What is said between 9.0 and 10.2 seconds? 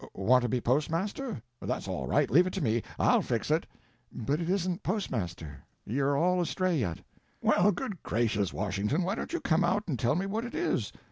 why don't you come out and tell